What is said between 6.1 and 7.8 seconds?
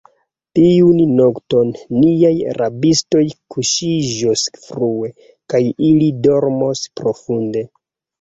dormos profunde.